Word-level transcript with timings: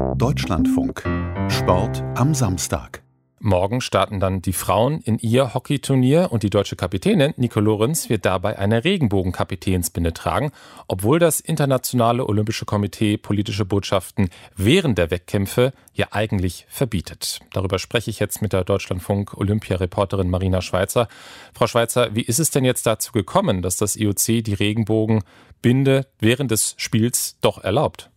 Deutschlandfunk. 0.00 1.02
Sport 1.50 2.02
am 2.14 2.34
Samstag. 2.34 3.02
Morgen 3.38 3.80
starten 3.80 4.18
dann 4.18 4.42
die 4.42 4.52
Frauen 4.52 5.00
in 5.00 5.18
ihr 5.18 5.54
Hockeyturnier 5.54 6.28
und 6.30 6.42
die 6.42 6.50
deutsche 6.50 6.76
Kapitänin 6.76 7.34
Nico 7.36 7.60
Lorenz 7.60 8.08
wird 8.08 8.24
dabei 8.24 8.58
eine 8.58 8.84
Regenbogenkapitänsbinde 8.84 10.12
tragen, 10.12 10.52
obwohl 10.88 11.18
das 11.18 11.40
Internationale 11.40 12.26
Olympische 12.26 12.64
Komitee 12.64 13.18
politische 13.18 13.64
Botschaften 13.64 14.30
während 14.56 14.98
der 14.98 15.10
Wettkämpfe 15.10 15.72
ja 15.92 16.08
eigentlich 16.12 16.66
verbietet. 16.68 17.40
Darüber 17.52 17.78
spreche 17.78 18.10
ich 18.10 18.20
jetzt 18.20 18.42
mit 18.42 18.52
der 18.52 18.64
Deutschlandfunk 18.64 19.36
Olympiareporterin 19.36 20.30
Marina 20.30 20.62
Schweizer. 20.62 21.08
Frau 21.54 21.66
Schweizer, 21.66 22.14
wie 22.14 22.22
ist 22.22 22.40
es 22.40 22.50
denn 22.50 22.64
jetzt 22.64 22.86
dazu 22.86 23.12
gekommen, 23.12 23.62
dass 23.62 23.76
das 23.76 23.96
IOC 23.96 24.44
die 24.44 24.54
Regenbogenbinde 24.54 26.06
während 26.18 26.50
des 26.50 26.74
Spiels 26.78 27.36
doch 27.40 27.62
erlaubt? 27.62 28.10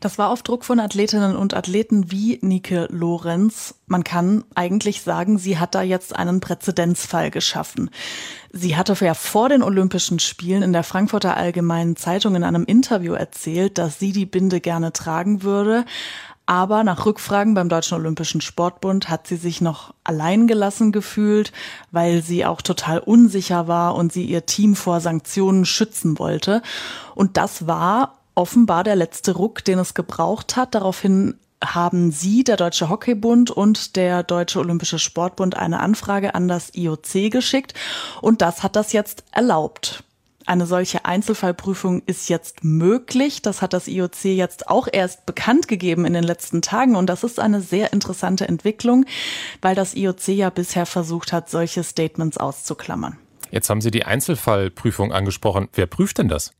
Das 0.00 0.18
war 0.18 0.30
auf 0.30 0.42
Druck 0.42 0.64
von 0.64 0.80
Athletinnen 0.80 1.36
und 1.36 1.54
Athleten 1.54 2.10
wie 2.10 2.38
Nike 2.42 2.86
Lorenz. 2.88 3.74
Man 3.86 4.04
kann 4.04 4.44
eigentlich 4.54 5.02
sagen, 5.02 5.38
sie 5.38 5.58
hat 5.58 5.74
da 5.74 5.82
jetzt 5.82 6.16
einen 6.16 6.40
Präzedenzfall 6.40 7.30
geschaffen. 7.30 7.90
Sie 8.52 8.76
hatte 8.76 8.96
ja 9.04 9.14
vor 9.14 9.48
den 9.48 9.62
Olympischen 9.62 10.18
Spielen 10.18 10.62
in 10.62 10.72
der 10.72 10.84
Frankfurter 10.84 11.36
Allgemeinen 11.36 11.96
Zeitung 11.96 12.34
in 12.34 12.44
einem 12.44 12.64
Interview 12.64 13.12
erzählt, 13.12 13.78
dass 13.78 13.98
sie 13.98 14.12
die 14.12 14.26
Binde 14.26 14.60
gerne 14.60 14.92
tragen 14.92 15.42
würde. 15.42 15.84
Aber 16.50 16.82
nach 16.82 17.06
Rückfragen 17.06 17.54
beim 17.54 17.68
Deutschen 17.68 17.96
Olympischen 17.96 18.40
Sportbund 18.40 19.08
hat 19.08 19.28
sie 19.28 19.36
sich 19.36 19.60
noch 19.60 19.94
allein 20.02 20.48
gelassen 20.48 20.90
gefühlt, 20.90 21.52
weil 21.92 22.22
sie 22.22 22.44
auch 22.44 22.60
total 22.60 22.98
unsicher 22.98 23.68
war 23.68 23.94
und 23.94 24.12
sie 24.12 24.24
ihr 24.24 24.46
Team 24.46 24.74
vor 24.74 25.00
Sanktionen 25.00 25.64
schützen 25.64 26.18
wollte. 26.18 26.60
Und 27.14 27.36
das 27.36 27.68
war 27.68 28.19
offenbar 28.40 28.84
der 28.84 28.96
letzte 28.96 29.32
Ruck, 29.32 29.64
den 29.64 29.78
es 29.78 29.94
gebraucht 29.94 30.56
hat. 30.56 30.74
Daraufhin 30.74 31.34
haben 31.62 32.10
Sie, 32.10 32.42
der 32.42 32.56
Deutsche 32.56 32.88
Hockeybund 32.88 33.50
und 33.50 33.96
der 33.96 34.22
Deutsche 34.22 34.58
Olympische 34.58 34.98
Sportbund 34.98 35.56
eine 35.56 35.80
Anfrage 35.80 36.34
an 36.34 36.48
das 36.48 36.74
IOC 36.74 37.30
geschickt 37.30 37.74
und 38.22 38.40
das 38.40 38.62
hat 38.62 38.76
das 38.76 38.92
jetzt 38.92 39.24
erlaubt. 39.30 40.04
Eine 40.46 40.64
solche 40.64 41.04
Einzelfallprüfung 41.04 42.02
ist 42.06 42.30
jetzt 42.30 42.64
möglich. 42.64 43.42
Das 43.42 43.60
hat 43.60 43.74
das 43.74 43.86
IOC 43.86 44.24
jetzt 44.24 44.68
auch 44.68 44.88
erst 44.90 45.26
bekannt 45.26 45.68
gegeben 45.68 46.06
in 46.06 46.14
den 46.14 46.24
letzten 46.24 46.62
Tagen. 46.62 46.96
Und 46.96 47.06
das 47.08 47.22
ist 47.22 47.38
eine 47.38 47.60
sehr 47.60 47.92
interessante 47.92 48.48
Entwicklung, 48.48 49.04
weil 49.60 49.74
das 49.76 49.94
IOC 49.94 50.28
ja 50.28 50.50
bisher 50.50 50.86
versucht 50.86 51.32
hat, 51.32 51.50
solche 51.50 51.84
Statements 51.84 52.38
auszuklammern. 52.38 53.18
Jetzt 53.50 53.68
haben 53.68 53.82
Sie 53.82 53.90
die 53.90 54.06
Einzelfallprüfung 54.06 55.12
angesprochen. 55.12 55.68
Wer 55.74 55.86
prüft 55.86 56.18
denn 56.18 56.28
das? 56.28 56.52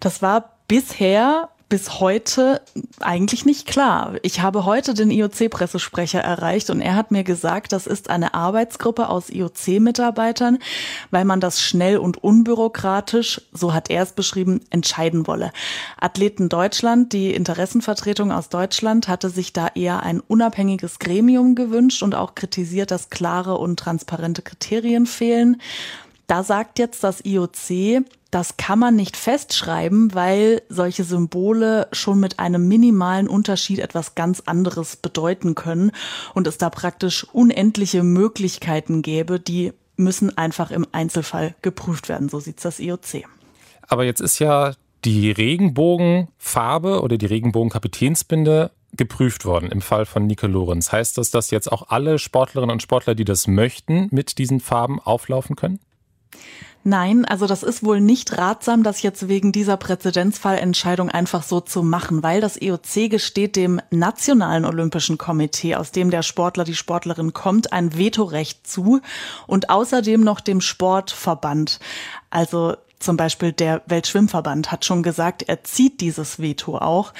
Das 0.00 0.20
war 0.20 0.51
bisher 0.68 1.48
bis 1.72 2.00
heute 2.00 2.60
eigentlich 3.00 3.46
nicht 3.46 3.66
klar. 3.66 4.16
Ich 4.20 4.40
habe 4.40 4.66
heute 4.66 4.92
den 4.92 5.10
IOC-Pressesprecher 5.10 6.20
erreicht 6.20 6.68
und 6.68 6.82
er 6.82 6.96
hat 6.96 7.10
mir 7.10 7.24
gesagt, 7.24 7.72
das 7.72 7.86
ist 7.86 8.10
eine 8.10 8.34
Arbeitsgruppe 8.34 9.08
aus 9.08 9.30
IOC-Mitarbeitern, 9.30 10.58
weil 11.10 11.24
man 11.24 11.40
das 11.40 11.62
schnell 11.62 11.96
und 11.96 12.22
unbürokratisch, 12.22 13.40
so 13.54 13.72
hat 13.72 13.88
er 13.88 14.02
es 14.02 14.12
beschrieben, 14.12 14.60
entscheiden 14.68 15.26
wolle. 15.26 15.50
Athleten 15.98 16.50
Deutschland, 16.50 17.14
die 17.14 17.32
Interessenvertretung 17.32 18.32
aus 18.32 18.50
Deutschland, 18.50 19.08
hatte 19.08 19.30
sich 19.30 19.54
da 19.54 19.68
eher 19.74 20.02
ein 20.02 20.20
unabhängiges 20.20 20.98
Gremium 20.98 21.54
gewünscht 21.54 22.02
und 22.02 22.14
auch 22.14 22.34
kritisiert, 22.34 22.90
dass 22.90 23.08
klare 23.08 23.56
und 23.56 23.78
transparente 23.78 24.42
Kriterien 24.42 25.06
fehlen. 25.06 25.56
Da 26.26 26.42
sagt 26.42 26.78
jetzt 26.78 27.04
das 27.04 27.24
IOC, 27.24 28.04
das 28.30 28.56
kann 28.56 28.78
man 28.78 28.96
nicht 28.96 29.16
festschreiben, 29.18 30.14
weil 30.14 30.62
solche 30.70 31.04
Symbole 31.04 31.88
schon 31.92 32.18
mit 32.18 32.38
einem 32.38 32.66
minimalen 32.66 33.28
Unterschied 33.28 33.78
etwas 33.78 34.14
ganz 34.14 34.40
anderes 34.46 34.96
bedeuten 34.96 35.54
können 35.54 35.92
und 36.32 36.46
es 36.46 36.56
da 36.56 36.70
praktisch 36.70 37.24
unendliche 37.24 38.02
Möglichkeiten 38.02 39.02
gäbe, 39.02 39.38
die 39.38 39.72
müssen 39.96 40.36
einfach 40.38 40.70
im 40.70 40.86
Einzelfall 40.92 41.54
geprüft 41.60 42.08
werden. 42.08 42.30
So 42.30 42.40
sieht 42.40 42.64
das 42.64 42.80
IOC. 42.80 43.24
Aber 43.86 44.04
jetzt 44.04 44.20
ist 44.20 44.38
ja 44.38 44.72
die 45.04 45.30
Regenbogenfarbe 45.30 47.02
oder 47.02 47.18
die 47.18 47.26
Regenbogenkapitänsbinde 47.26 48.70
geprüft 48.94 49.44
worden 49.44 49.70
im 49.70 49.82
Fall 49.82 50.06
von 50.06 50.26
Nico 50.26 50.46
Lorenz. 50.46 50.92
Heißt 50.92 51.18
das, 51.18 51.30
dass 51.30 51.50
jetzt 51.50 51.70
auch 51.70 51.88
alle 51.88 52.18
Sportlerinnen 52.18 52.72
und 52.72 52.82
Sportler, 52.82 53.14
die 53.14 53.24
das 53.24 53.46
möchten, 53.46 54.08
mit 54.10 54.38
diesen 54.38 54.60
Farben 54.60 55.00
auflaufen 55.00 55.56
können? 55.56 55.80
Nein, 56.84 57.24
also 57.24 57.46
das 57.46 57.62
ist 57.62 57.84
wohl 57.84 58.00
nicht 58.00 58.38
ratsam, 58.38 58.82
das 58.82 59.02
jetzt 59.02 59.28
wegen 59.28 59.52
dieser 59.52 59.76
Präzedenzfallentscheidung 59.76 61.10
einfach 61.10 61.44
so 61.44 61.60
zu 61.60 61.84
machen, 61.84 62.24
weil 62.24 62.40
das 62.40 62.60
EOC 62.60 63.08
gesteht 63.08 63.54
dem 63.54 63.80
Nationalen 63.90 64.64
Olympischen 64.64 65.16
Komitee, 65.16 65.76
aus 65.76 65.92
dem 65.92 66.10
der 66.10 66.22
Sportler, 66.22 66.64
die 66.64 66.74
Sportlerin 66.74 67.32
kommt, 67.32 67.72
ein 67.72 67.96
Vetorecht 67.96 68.66
zu 68.66 69.00
und 69.46 69.70
außerdem 69.70 70.22
noch 70.22 70.40
dem 70.40 70.60
Sportverband. 70.60 71.78
Also 72.30 72.74
zum 73.02 73.16
Beispiel 73.16 73.52
der 73.52 73.82
Weltschwimmverband 73.86 74.72
hat 74.72 74.84
schon 74.84 75.02
gesagt, 75.02 75.42
er 75.42 75.64
zieht 75.64 76.00
dieses 76.00 76.40
Veto 76.40 76.78
auch. 76.78 77.12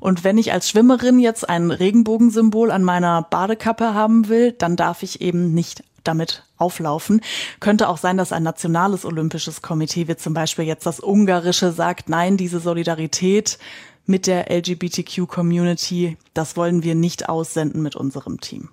Und 0.00 0.24
wenn 0.24 0.38
ich 0.38 0.52
als 0.52 0.68
Schwimmerin 0.68 1.18
jetzt 1.18 1.48
ein 1.48 1.70
Regenbogensymbol 1.70 2.70
an 2.70 2.82
meiner 2.82 3.22
Badekappe 3.22 3.94
haben 3.94 4.28
will, 4.28 4.52
dann 4.52 4.76
darf 4.76 5.02
ich 5.02 5.20
eben 5.20 5.54
nicht 5.54 5.84
damit 6.04 6.44
auflaufen. 6.56 7.20
Könnte 7.60 7.88
auch 7.88 7.98
sein, 7.98 8.16
dass 8.16 8.32
ein 8.32 8.42
nationales 8.42 9.04
olympisches 9.04 9.62
Komitee, 9.62 10.08
wie 10.08 10.16
zum 10.16 10.34
Beispiel 10.34 10.64
jetzt 10.64 10.86
das 10.86 11.00
ungarische, 11.00 11.72
sagt, 11.72 12.08
nein, 12.08 12.36
diese 12.36 12.60
Solidarität 12.60 13.58
mit 14.06 14.26
der 14.26 14.50
LGBTQ-Community, 14.50 16.16
das 16.34 16.56
wollen 16.56 16.82
wir 16.82 16.94
nicht 16.94 17.28
aussenden 17.28 17.82
mit 17.82 17.96
unserem 17.96 18.40
Team. 18.40 18.70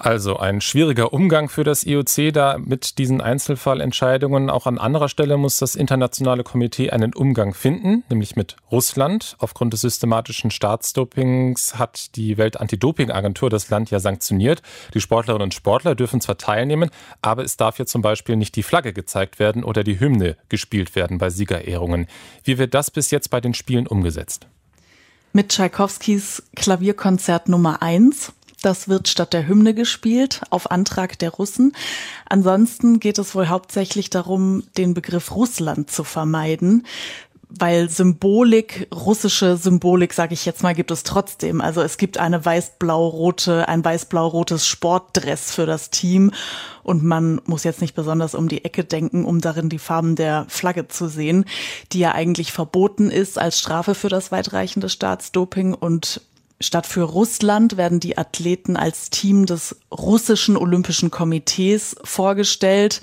Also 0.00 0.36
ein 0.36 0.60
schwieriger 0.60 1.12
Umgang 1.12 1.48
für 1.48 1.64
das 1.64 1.84
IOC 1.84 2.32
da 2.32 2.56
mit 2.56 2.98
diesen 2.98 3.20
Einzelfallentscheidungen. 3.20 4.48
Auch 4.48 4.66
an 4.66 4.78
anderer 4.78 5.08
Stelle 5.08 5.36
muss 5.36 5.58
das 5.58 5.74
internationale 5.74 6.44
Komitee 6.44 6.90
einen 6.90 7.12
Umgang 7.12 7.52
finden, 7.52 8.04
nämlich 8.08 8.36
mit 8.36 8.54
Russland. 8.70 9.34
Aufgrund 9.40 9.72
des 9.72 9.80
systematischen 9.80 10.52
Staatsdopings 10.52 11.80
hat 11.80 12.14
die 12.14 12.38
Weltantidopingagentur 12.38 13.50
das 13.50 13.70
Land 13.70 13.90
ja 13.90 13.98
sanktioniert. 13.98 14.62
Die 14.94 15.00
Sportlerinnen 15.00 15.42
und 15.42 15.54
Sportler 15.54 15.96
dürfen 15.96 16.20
zwar 16.20 16.38
teilnehmen, 16.38 16.90
aber 17.20 17.42
es 17.42 17.56
darf 17.56 17.80
ja 17.80 17.84
zum 17.84 18.00
Beispiel 18.00 18.36
nicht 18.36 18.54
die 18.54 18.62
Flagge 18.62 18.92
gezeigt 18.92 19.40
werden 19.40 19.64
oder 19.64 19.82
die 19.82 19.98
Hymne 19.98 20.36
gespielt 20.48 20.94
werden 20.94 21.18
bei 21.18 21.28
Siegerehrungen. 21.28 22.06
Wie 22.44 22.56
wird 22.56 22.72
das 22.72 22.92
bis 22.92 23.10
jetzt 23.10 23.30
bei 23.30 23.40
den 23.40 23.52
Spielen 23.52 23.88
umgesetzt? 23.88 24.46
Mit 25.32 25.48
Tschaikowskis 25.48 26.44
Klavierkonzert 26.54 27.48
Nummer 27.48 27.82
eins 27.82 28.32
das 28.62 28.88
wird 28.88 29.08
statt 29.08 29.32
der 29.32 29.46
Hymne 29.46 29.74
gespielt, 29.74 30.42
auf 30.50 30.70
Antrag 30.70 31.18
der 31.18 31.30
Russen. 31.30 31.74
Ansonsten 32.28 33.00
geht 33.00 33.18
es 33.18 33.34
wohl 33.34 33.48
hauptsächlich 33.48 34.10
darum, 34.10 34.64
den 34.76 34.94
Begriff 34.94 35.34
Russland 35.34 35.90
zu 35.90 36.04
vermeiden 36.04 36.84
weil 37.50 37.88
Symbolik, 37.88 38.88
russische 38.94 39.56
Symbolik, 39.56 40.12
sage 40.12 40.34
ich 40.34 40.44
jetzt 40.44 40.62
mal, 40.62 40.74
gibt 40.74 40.90
es 40.90 41.02
trotzdem. 41.02 41.60
Also 41.60 41.80
es 41.80 41.96
gibt 41.96 42.18
eine 42.18 42.44
weiß-blau-rote, 42.44 43.68
ein 43.68 43.84
weiß-blau-rotes 43.84 44.66
Sportdress 44.66 45.52
für 45.52 45.64
das 45.64 45.90
Team 45.90 46.32
und 46.82 47.02
man 47.02 47.40
muss 47.46 47.64
jetzt 47.64 47.80
nicht 47.80 47.94
besonders 47.94 48.34
um 48.34 48.48
die 48.48 48.64
Ecke 48.64 48.84
denken, 48.84 49.24
um 49.24 49.40
darin 49.40 49.70
die 49.70 49.78
Farben 49.78 50.14
der 50.14 50.44
Flagge 50.48 50.88
zu 50.88 51.08
sehen, 51.08 51.46
die 51.92 52.00
ja 52.00 52.12
eigentlich 52.12 52.52
verboten 52.52 53.10
ist 53.10 53.38
als 53.38 53.58
Strafe 53.58 53.94
für 53.94 54.08
das 54.08 54.30
weitreichende 54.30 54.88
Staatsdoping 54.88 55.72
und 55.74 56.20
Statt 56.60 56.88
für 56.88 57.02
Russland 57.02 57.76
werden 57.76 58.00
die 58.00 58.18
Athleten 58.18 58.76
als 58.76 59.10
Team 59.10 59.46
des 59.46 59.76
russischen 59.92 60.56
Olympischen 60.56 61.10
Komitees 61.12 61.94
vorgestellt. 62.02 63.00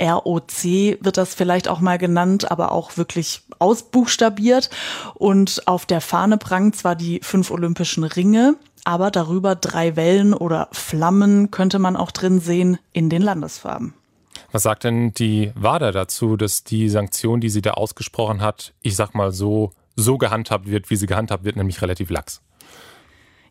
ROC 0.00 0.64
wird 0.64 1.16
das 1.16 1.34
vielleicht 1.34 1.68
auch 1.68 1.80
mal 1.80 1.96
genannt, 1.96 2.50
aber 2.50 2.72
auch 2.72 2.98
wirklich 2.98 3.42
ausbuchstabiert. 3.58 4.68
Und 5.14 5.66
auf 5.66 5.86
der 5.86 6.02
Fahne 6.02 6.36
prangt 6.36 6.76
zwar 6.76 6.94
die 6.94 7.20
fünf 7.22 7.50
olympischen 7.50 8.04
Ringe, 8.04 8.56
aber 8.84 9.10
darüber 9.10 9.54
drei 9.54 9.96
Wellen 9.96 10.34
oder 10.34 10.68
Flammen 10.72 11.50
könnte 11.50 11.78
man 11.78 11.96
auch 11.96 12.10
drin 12.10 12.38
sehen 12.38 12.78
in 12.92 13.08
den 13.08 13.22
Landesfarben. 13.22 13.94
Was 14.52 14.64
sagt 14.64 14.84
denn 14.84 15.14
die 15.14 15.52
WADA 15.54 15.92
dazu, 15.92 16.36
dass 16.36 16.64
die 16.64 16.90
Sanktion, 16.90 17.40
die 17.40 17.50
sie 17.50 17.62
da 17.62 17.72
ausgesprochen 17.72 18.42
hat, 18.42 18.74
ich 18.82 18.94
sag 18.94 19.14
mal 19.14 19.32
so, 19.32 19.70
so 19.96 20.18
gehandhabt 20.18 20.68
wird, 20.68 20.90
wie 20.90 20.96
sie 20.96 21.06
gehandhabt 21.06 21.44
wird, 21.44 21.56
nämlich 21.56 21.80
relativ 21.80 22.10
lax? 22.10 22.42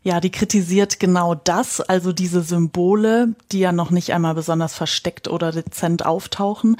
Ja, 0.02 0.18
die 0.20 0.30
kritisiert 0.30 0.98
genau 0.98 1.34
das, 1.34 1.82
also 1.82 2.12
diese 2.12 2.40
Symbole, 2.40 3.34
die 3.52 3.58
ja 3.58 3.70
noch 3.70 3.90
nicht 3.90 4.14
einmal 4.14 4.34
besonders 4.34 4.74
versteckt 4.74 5.28
oder 5.28 5.52
dezent 5.52 6.06
auftauchen. 6.06 6.78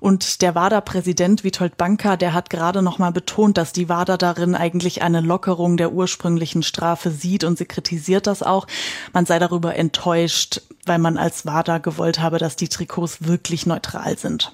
Und 0.00 0.40
der 0.40 0.54
WADA-Präsident 0.54 1.44
Witold 1.44 1.76
Banka, 1.76 2.16
der 2.16 2.32
hat 2.32 2.48
gerade 2.48 2.80
noch 2.80 2.98
mal 2.98 3.12
betont, 3.12 3.58
dass 3.58 3.74
die 3.74 3.90
WADA 3.90 4.16
darin 4.16 4.54
eigentlich 4.54 5.02
eine 5.02 5.20
Lockerung 5.20 5.76
der 5.76 5.92
ursprünglichen 5.92 6.62
Strafe 6.62 7.10
sieht 7.10 7.44
und 7.44 7.58
sie 7.58 7.66
kritisiert 7.66 8.26
das 8.26 8.42
auch. 8.42 8.66
Man 9.12 9.26
sei 9.26 9.38
darüber 9.38 9.76
enttäuscht, 9.76 10.62
weil 10.86 10.98
man 10.98 11.18
als 11.18 11.44
WADA 11.44 11.78
gewollt 11.78 12.20
habe, 12.20 12.38
dass 12.38 12.56
die 12.56 12.68
Trikots 12.68 13.26
wirklich 13.26 13.66
neutral 13.66 14.16
sind. 14.16 14.52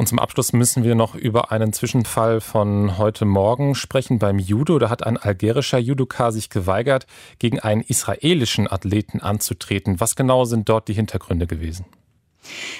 Und 0.00 0.06
zum 0.06 0.18
Abschluss 0.18 0.54
müssen 0.54 0.82
wir 0.82 0.94
noch 0.94 1.14
über 1.14 1.52
einen 1.52 1.74
Zwischenfall 1.74 2.40
von 2.40 2.96
heute 2.96 3.26
Morgen 3.26 3.74
sprechen 3.74 4.18
beim 4.18 4.38
Judo. 4.38 4.78
Da 4.78 4.88
hat 4.88 5.06
ein 5.06 5.18
algerischer 5.18 5.76
Judoka 5.76 6.32
sich 6.32 6.48
geweigert, 6.48 7.06
gegen 7.38 7.60
einen 7.60 7.82
israelischen 7.82 8.66
Athleten 8.66 9.20
anzutreten. 9.20 10.00
Was 10.00 10.16
genau 10.16 10.46
sind 10.46 10.70
dort 10.70 10.88
die 10.88 10.94
Hintergründe 10.94 11.46
gewesen? 11.46 11.84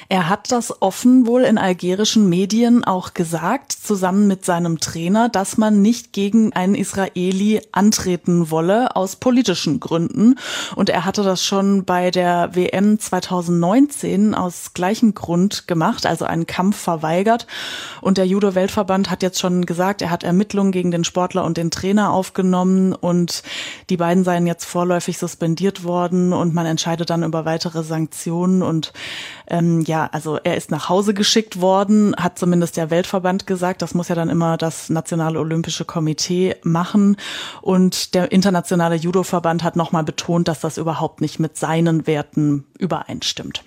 Er 0.08 0.28
hat 0.28 0.50
das 0.50 0.82
offen 0.82 1.26
wohl 1.26 1.42
in 1.42 1.58
algerischen 1.58 2.28
Medien 2.28 2.84
auch 2.84 3.14
gesagt, 3.14 3.72
zusammen 3.72 4.26
mit 4.26 4.44
seinem 4.44 4.80
Trainer, 4.80 5.28
dass 5.28 5.56
man 5.56 5.82
nicht 5.82 6.12
gegen 6.12 6.52
einen 6.52 6.74
Israeli 6.74 7.60
antreten 7.72 8.50
wolle, 8.50 8.96
aus 8.96 9.16
politischen 9.16 9.80
Gründen. 9.80 10.36
Und 10.74 10.90
er 10.90 11.04
hatte 11.04 11.22
das 11.22 11.44
schon 11.44 11.84
bei 11.84 12.10
der 12.10 12.54
WM 12.54 12.98
2019 12.98 14.34
aus 14.34 14.74
gleichem 14.74 15.14
Grund 15.14 15.68
gemacht, 15.68 16.06
also 16.06 16.24
einen 16.24 16.46
Kampf 16.46 16.76
verweigert. 16.76 17.46
Und 18.00 18.18
der 18.18 18.26
Judo-Weltverband 18.26 19.10
hat 19.10 19.22
jetzt 19.22 19.38
schon 19.38 19.66
gesagt, 19.66 20.02
er 20.02 20.10
hat 20.10 20.24
Ermittlungen 20.24 20.72
gegen 20.72 20.90
den 20.90 21.04
Sportler 21.04 21.44
und 21.44 21.56
den 21.56 21.70
Trainer 21.70 22.10
aufgenommen 22.12 22.92
und 22.94 23.42
die 23.90 23.96
beiden 23.96 24.24
seien 24.24 24.46
jetzt 24.46 24.64
vorläufig 24.64 25.18
suspendiert 25.18 25.84
worden 25.84 26.32
und 26.32 26.54
man 26.54 26.66
entscheidet 26.66 27.10
dann 27.10 27.22
über 27.22 27.44
weitere 27.44 27.82
Sanktionen 27.82 28.62
und 28.62 28.92
ähm, 29.60 29.82
ja, 29.82 30.08
also 30.12 30.38
er 30.42 30.56
ist 30.56 30.70
nach 30.70 30.88
Hause 30.88 31.14
geschickt 31.14 31.60
worden, 31.60 32.14
hat 32.16 32.38
zumindest 32.38 32.76
der 32.76 32.90
Weltverband 32.90 33.46
gesagt. 33.46 33.82
Das 33.82 33.94
muss 33.94 34.08
ja 34.08 34.14
dann 34.14 34.28
immer 34.28 34.56
das 34.56 34.90
Nationale 34.90 35.38
Olympische 35.38 35.84
Komitee 35.84 36.56
machen. 36.62 37.16
Und 37.60 38.14
der 38.14 38.32
Internationale 38.32 38.96
Judo-Verband 38.96 39.62
hat 39.62 39.76
nochmal 39.76 40.04
betont, 40.04 40.48
dass 40.48 40.60
das 40.60 40.78
überhaupt 40.78 41.20
nicht 41.20 41.38
mit 41.38 41.56
seinen 41.56 42.06
Werten 42.06 42.64
übereinstimmt. 42.78 43.64